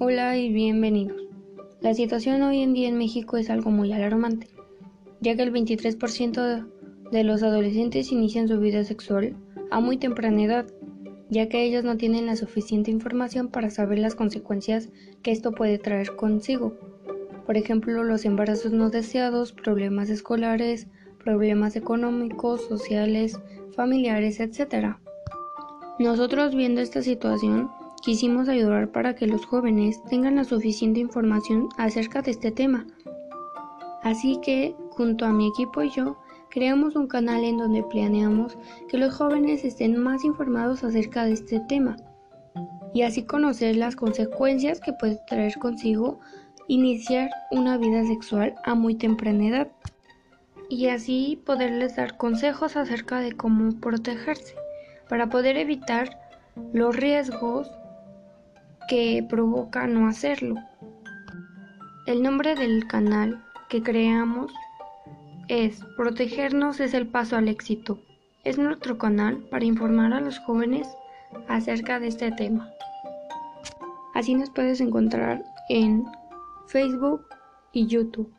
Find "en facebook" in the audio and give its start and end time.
75.68-77.26